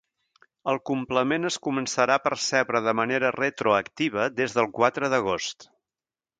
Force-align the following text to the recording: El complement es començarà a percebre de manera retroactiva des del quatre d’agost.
El 0.71 0.79
complement 0.89 1.45
es 1.49 1.57
començarà 1.67 2.15
a 2.17 2.23
percebre 2.25 2.83
de 2.87 2.95
manera 3.01 3.33
retroactiva 3.37 4.29
des 4.41 4.59
del 4.59 4.73
quatre 4.81 5.15
d’agost. 5.15 5.73